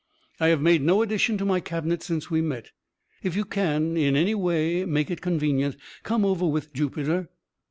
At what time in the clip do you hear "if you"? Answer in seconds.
3.21-3.45